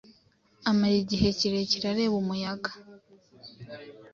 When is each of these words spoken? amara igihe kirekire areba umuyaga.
amara 0.69 0.95
igihe 1.03 1.27
kirekire 1.37 1.85
areba 1.93 2.15
umuyaga. 2.21 2.71